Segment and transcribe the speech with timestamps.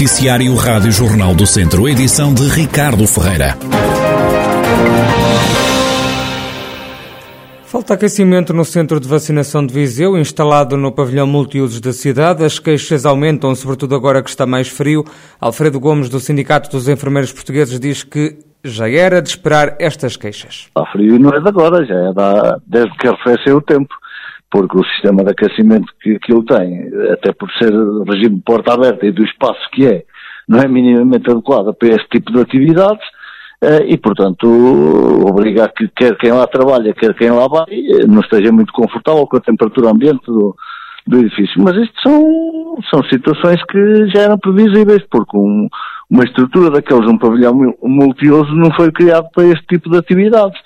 [0.00, 3.54] Noticiário Rádio Jornal do Centro, edição de Ricardo Ferreira.
[7.66, 12.42] Falta aquecimento no centro de vacinação de Viseu, instalado no pavilhão multiusos da cidade.
[12.42, 15.04] As queixas aumentam, sobretudo agora que está mais frio.
[15.38, 20.68] Alfredo Gomes, do Sindicato dos Enfermeiros Portugueses, diz que já era de esperar estas queixas.
[20.68, 23.94] Está frio não é de agora, já é da, desde que arrefeceu o tempo,
[24.50, 27.72] porque o sistema de aquecimento que, que ele tem, até por ser
[28.06, 30.04] regime de porta aberta e do espaço que é,
[30.48, 33.06] não é minimamente adequado para este tipo de atividades
[33.62, 34.46] eh, e, portanto,
[35.28, 39.26] obrigar que quer quem lá trabalha, quer quem lá vai, eh, não esteja muito confortável
[39.26, 40.56] com a temperatura ambiente do,
[41.06, 41.62] do edifício.
[41.62, 45.68] Mas isto são, são situações que já eram previsíveis, porque um,
[46.08, 50.58] uma estrutura daqueles, um pavilhão multiuso, não foi criado para este tipo de atividades.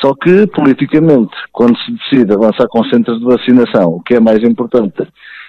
[0.00, 4.42] Só que, politicamente, quando se decide avançar com centros de vacinação, o que é mais
[4.42, 5.06] importante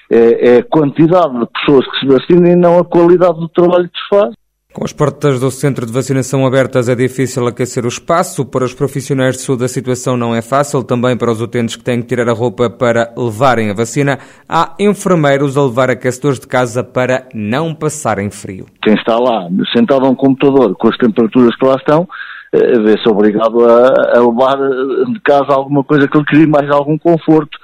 [0.10, 3.90] é, é a quantidade de pessoas que se vacinam e não a qualidade do trabalho
[3.90, 4.34] que se faz.
[4.72, 8.46] Com as portas do centro de vacinação abertas é difícil aquecer o espaço.
[8.46, 11.84] Para os profissionais de saúde a situação não é fácil, também para os utentes que
[11.84, 14.20] têm que tirar a roupa para levarem a vacina.
[14.48, 18.68] Há enfermeiros a levar aquecedores de casa para não passarem frio.
[18.84, 22.08] Quem está lá sentado a um computador com as temperaturas que lá estão,
[22.52, 26.98] vê-se obrigado a, a levar eh, de casa alguma coisa que lhe crie mais algum
[26.98, 27.58] conforto.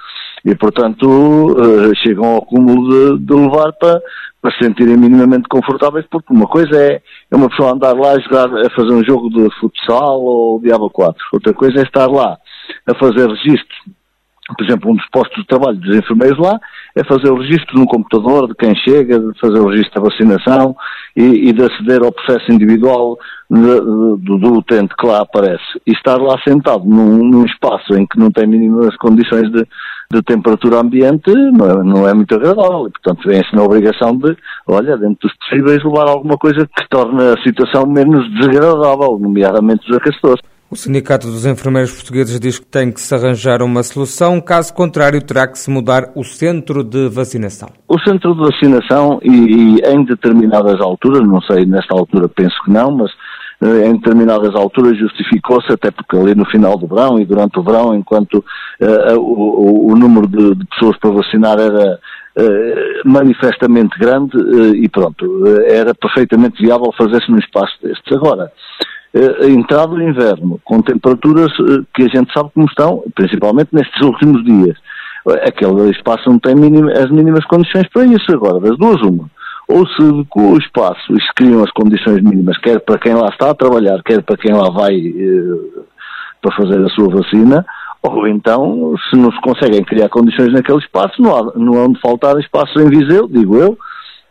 [0.44, 4.00] E, portanto, uh, chegam ao cúmulo de, de levar para,
[4.40, 8.20] para se sentirem minimamente confortáveis, porque uma coisa é, é uma pessoa andar lá a
[8.20, 12.38] jogar, a fazer um jogo de futsal ou Diabo 4, outra coisa é estar lá
[12.86, 13.76] a fazer registro
[14.54, 16.58] por exemplo, um dos postos de trabalho dos enfermeiros lá
[16.94, 20.76] é fazer o registro no computador de quem chega, de fazer o registro da vacinação
[21.16, 23.18] e, e de aceder ao processo individual
[23.48, 25.64] do, do utente que lá aparece.
[25.86, 29.66] E estar lá sentado num, num espaço em que não tem mínimas condições de,
[30.12, 32.88] de temperatura ambiente não é, não é muito agradável.
[32.88, 34.36] E, portanto, vem-se na obrigação de,
[34.66, 39.96] olha, dentro dos possíveis, levar alguma coisa que torne a situação menos desagradável, nomeadamente os
[39.96, 40.42] aquecedores.
[40.68, 45.22] O Sindicato dos Enfermeiros Portugueses diz que tem que se arranjar uma solução, caso contrário,
[45.22, 47.68] terá que se mudar o centro de vacinação.
[47.86, 52.72] O centro de vacinação, e, e em determinadas alturas, não sei, nesta altura penso que
[52.72, 53.12] não, mas
[53.62, 57.94] em determinadas alturas justificou-se, até porque ali no final do verão e durante o verão,
[57.94, 58.44] enquanto
[58.80, 61.98] uh, o, o, número de, de, pessoas para vacinar era
[62.38, 65.26] uh, manifestamente grande uh, e pronto,
[65.66, 68.16] era perfeitamente viável fazer-se num espaço destes.
[68.16, 68.52] Agora,
[69.14, 71.50] a entrada do inverno, com temperaturas
[71.94, 74.76] que a gente sabe como estão, principalmente nestes últimos dias,
[75.46, 76.54] aquele espaço não tem
[76.92, 79.30] as mínimas condições para isso agora, das duas uma
[79.68, 83.28] ou se adequa o espaço e se criam as condições mínimas, quer para quem lá
[83.28, 85.82] está a trabalhar, quer para quem lá vai eh,
[86.40, 87.64] para fazer a sua vacina,
[88.02, 92.00] ou então, se não se conseguem criar condições naquele espaço, não há, não há de
[92.00, 93.76] faltar espaços em Viseu, digo eu,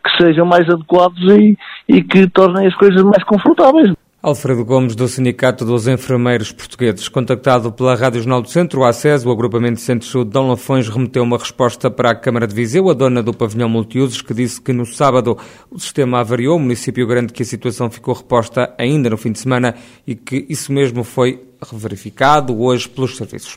[0.02, 1.58] que sejam mais adequados e,
[1.88, 3.92] e que tornem as coisas mais confortáveis.
[4.26, 7.08] Alfredo Gomes, do Sindicato dos Enfermeiros Portugueses.
[7.08, 10.88] Contactado pela Rádio Jornal do Centro, o ACES, o Agrupamento de Centro de Dom Lafões,
[10.88, 14.60] remeteu uma resposta para a Câmara de Viseu, a dona do pavilhão multiusos, que disse
[14.60, 15.38] que no sábado
[15.70, 19.38] o sistema avariou, o município garante que a situação ficou reposta ainda no fim de
[19.38, 23.56] semana e que isso mesmo foi verificado hoje pelos serviços.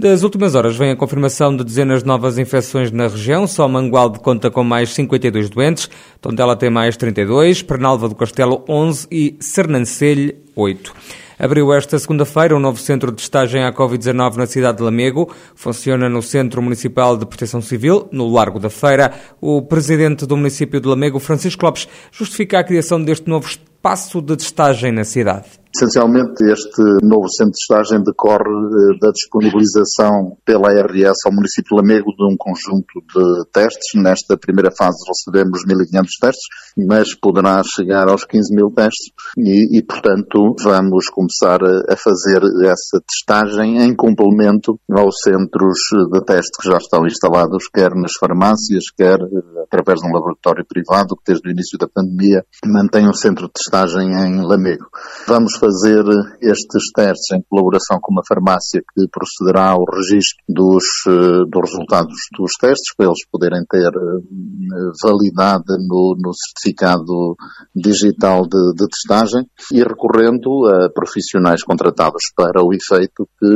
[0.00, 3.46] Das últimas horas vem a confirmação de dezenas de novas infecções na região.
[3.46, 5.90] Só Mangualde conta com mais 52 doentes,
[6.22, 10.94] Tondela tem mais 32, Pernalva do Castelo 11 e Sernancelho 8.
[11.38, 15.30] Abriu esta segunda-feira um novo centro de estagem à Covid-19 na cidade de Lamego.
[15.54, 19.12] Funciona no Centro Municipal de Proteção Civil, no Largo da Feira.
[19.38, 24.34] O presidente do município de Lamego, Francisco Lopes, justifica a criação deste novo espaço de
[24.34, 25.59] testagem na cidade.
[25.72, 31.76] Essencialmente, este novo centro de estágio decorre eh, da disponibilização pela ARS ao município de
[31.76, 33.94] Lamego de um conjunto de testes.
[33.94, 36.44] Nesta primeira fase recebemos 1.500 testes,
[36.76, 43.00] mas poderá chegar aos 15 mil testes e, e, portanto, vamos começar a fazer essa
[43.06, 45.78] testagem em complemento aos centros
[46.12, 50.66] de teste que já estão instalados, quer nas farmácias, quer eh, através de um laboratório
[50.66, 54.86] privado que desde o início da pandemia mantém um centro de testagem em Lamego.
[55.28, 56.02] Vamos fazer
[56.40, 62.16] estes testes em colaboração com uma farmácia que procederá ao registro dos, eh, dos resultados
[62.36, 67.36] dos testes, para eles poderem ter eh, validade no, no certificado
[67.76, 73.46] digital de, de testagem e recorrendo a profissionais contratados para o efeito que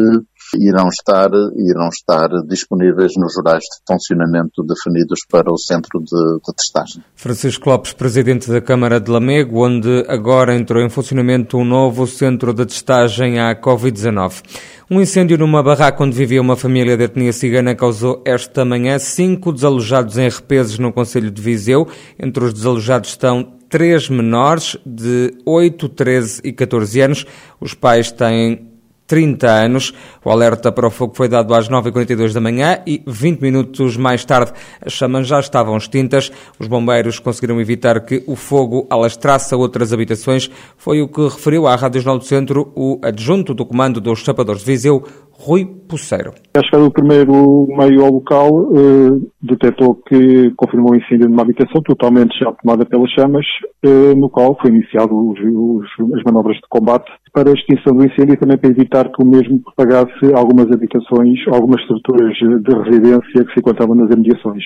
[0.58, 6.54] irão estar, irão estar disponíveis nos horários de funcionamento definidos para o centro de, de
[6.54, 7.02] testagem.
[7.14, 12.52] Francisco Lopes, presidente da Câmara de Lamego, onde agora entrou em funcionamento um novo centro
[12.52, 14.42] de testagem à Covid-19.
[14.90, 19.50] Um incêndio numa barraca onde vivia uma família de etnia cigana causou esta manhã cinco
[19.52, 21.88] desalojados em repeses no Conselho de Viseu.
[22.18, 27.26] Entre os desalojados estão três menores de 8, 13 e 14 anos.
[27.60, 28.73] Os pais têm
[29.06, 29.92] 30 anos.
[30.24, 34.24] O alerta para o fogo foi dado às 9h42 da manhã e 20 minutos mais
[34.24, 36.30] tarde as chamas já estavam extintas.
[36.58, 40.50] Os bombeiros conseguiram evitar que o fogo alastrasse a outras habitações.
[40.76, 44.62] Foi o que referiu à Rádio Jornal do Centro o adjunto do comando dos Chapadores
[44.62, 45.04] de Viseu,
[45.36, 46.32] Rui Poceiro.
[46.56, 51.82] A chegada do primeiro meio ao local eh, detectou que confirmou o incêndio numa habitação
[51.82, 53.44] totalmente já tomada pelas chamas,
[53.84, 58.06] eh, no qual foi iniciado os, os, as manobras de combate para a extinção do
[58.06, 63.44] incêndio e também para evitar que o mesmo propagasse algumas habitações, algumas estruturas de residência
[63.44, 64.62] que se encontravam nas imediações.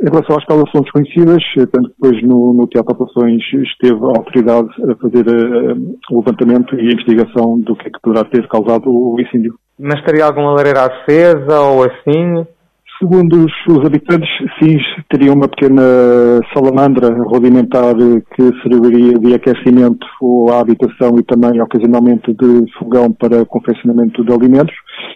[0.00, 3.42] Em relação às causas são desconhecidas, eh, tanto que depois no, no Teatro de Operações
[3.52, 8.00] esteve a autoridade a fazer uh, o levantamento e a investigação do que é que
[8.00, 9.54] poderá ter causado o incêndio.
[9.78, 12.46] Mas estaria alguma lareira acesa ou assim?
[12.98, 14.28] Segundo os, os, habitantes,
[14.58, 14.78] sim,
[15.10, 15.82] teria uma pequena
[16.54, 17.94] salamandra rudimentar
[18.34, 20.06] que serviria de aquecimento
[20.50, 24.74] à habitação e também ocasionalmente de fogão para confeccionamento de alimentos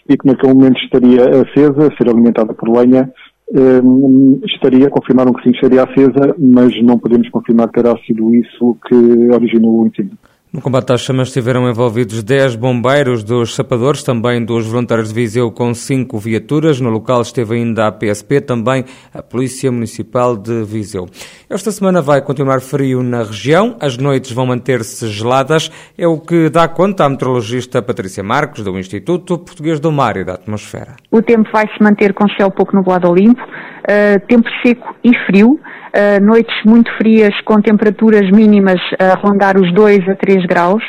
[0.08, 3.08] e que naquele momento estaria acesa, a ser alimentada por lenha,
[3.54, 8.76] um, estaria, confirmaram que sim, estaria acesa, mas não podemos confirmar que terá sido isso
[8.86, 8.94] que
[9.32, 10.18] originou o incêndio.
[10.50, 15.50] No combate às chamas estiveram envolvidos 10 bombeiros dos sapadores, também dos voluntários de Viseu
[15.50, 16.80] com 5 viaturas.
[16.80, 21.06] No local esteve ainda a PSP, também a Polícia Municipal de Viseu.
[21.50, 26.48] Esta semana vai continuar frio na região, as noites vão manter-se geladas, é o que
[26.48, 30.96] dá conta a meteorologista Patrícia Marcos, do Instituto Português do Mar e da Atmosfera.
[31.10, 35.60] O tempo vai se manter com céu pouco nublado limpo, uh, tempo seco e frio.
[35.88, 40.82] Uh, noites muito frias com temperaturas mínimas a rondar os 2 a 3 graus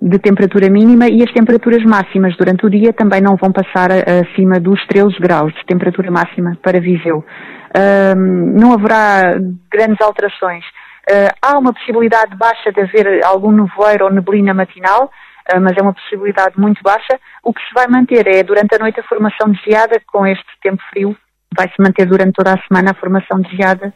[0.00, 4.60] de temperatura mínima e as temperaturas máximas durante o dia também não vão passar acima
[4.60, 7.24] dos 13 graus de temperatura máxima para Viseu.
[7.74, 9.34] Uh, não haverá
[9.72, 10.64] grandes alterações.
[11.10, 15.10] Uh, há uma possibilidade baixa de haver algum nevoeiro ou neblina matinal,
[15.52, 17.18] uh, mas é uma possibilidade muito baixa.
[17.42, 20.46] O que se vai manter é durante a noite a formação de geada com este
[20.62, 21.16] tempo frio.
[21.56, 23.94] Vai se manter durante toda a semana a formação de geada eh,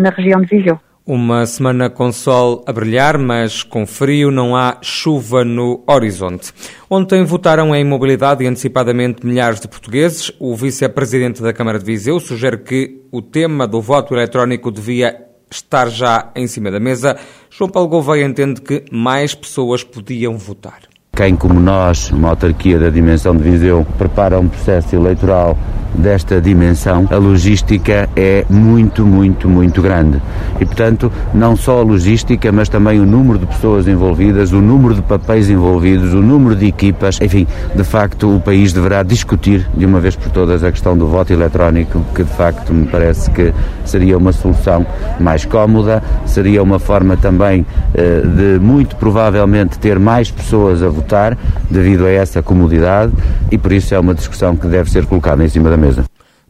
[0.00, 0.78] na região de Viseu.
[1.04, 6.52] Uma semana com sol a brilhar, mas com frio, não há chuva no horizonte.
[6.88, 10.30] Ontem votaram em mobilidade antecipadamente milhares de portugueses.
[10.38, 15.90] O vice-presidente da Câmara de Viseu sugere que o tema do voto eletrónico devia estar
[15.90, 17.16] já em cima da mesa.
[17.50, 20.82] João Paulo Gouveia entende que mais pessoas podiam votar.
[21.16, 25.58] Quem, como nós, uma autarquia da dimensão de Viseu, prepara um processo eleitoral
[25.94, 30.20] desta dimensão, a logística é muito, muito, muito grande.
[30.60, 34.94] E, portanto, não só a logística, mas também o número de pessoas envolvidas, o número
[34.94, 39.84] de papéis envolvidos, o número de equipas, enfim, de facto, o país deverá discutir de
[39.84, 43.52] uma vez por todas a questão do voto eletrónico, que de facto me parece que
[43.84, 44.86] seria uma solução
[45.20, 51.36] mais cómoda, seria uma forma também eh, de, muito provavelmente, ter mais pessoas a votar
[51.70, 53.12] devido a essa comodidade
[53.50, 56.04] e por isso é uma discussão que deve ser colocada em cima da mesa.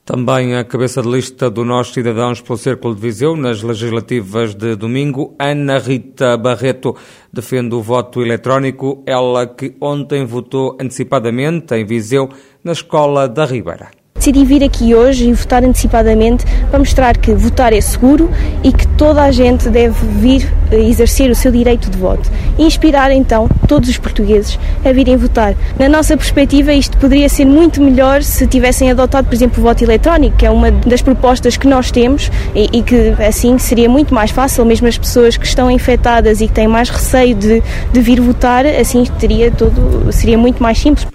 [0.05, 4.77] Também a cabeça de lista do Nós Cidadãos pelo Círculo de Viseu, nas legislativas de
[4.77, 6.95] domingo, Ana Rita Barreto
[7.33, 12.29] defende o voto eletrónico, ela que ontem votou antecipadamente em Viseu,
[12.63, 17.73] na Escola da Ribeira decidi vir aqui hoje e votar antecipadamente para mostrar que votar
[17.73, 18.31] é seguro
[18.63, 23.11] e que toda a gente deve vir exercer o seu direito de voto e inspirar
[23.11, 25.57] então todos os portugueses a virem votar.
[25.77, 29.83] Na nossa perspectiva, isto poderia ser muito melhor se tivessem adotado, por exemplo, o voto
[29.83, 34.15] eletrónico, que é uma das propostas que nós temos e, e que assim seria muito
[34.15, 37.61] mais fácil, mesmo as pessoas que estão infectadas e que têm mais receio de,
[37.93, 41.09] de vir votar, assim teria todo, seria muito mais simples.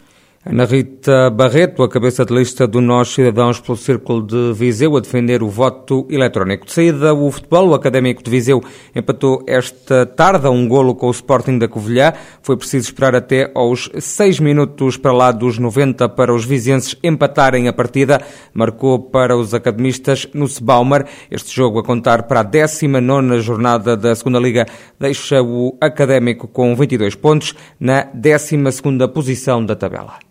[0.49, 5.01] Ana Rita Barreto, a cabeça de lista do Nós Cidadãos pelo Círculo de Viseu, a
[5.01, 6.65] defender o voto eletrónico.
[6.65, 8.63] De saída, o futebol, o Académico de Viseu,
[8.95, 12.13] empatou esta tarde a um golo com o Sporting da Covilhã.
[12.41, 17.67] Foi preciso esperar até aos seis minutos para lá dos 90 para os vizenses empatarem
[17.67, 18.21] a partida.
[18.53, 21.07] Marcou para os academistas no Sebaumer.
[21.29, 24.65] Este jogo a contar para a 19 jornada da Segunda Liga
[24.97, 28.57] deixa o Académico com 22 pontos na 12
[29.13, 30.27] posição da tabela.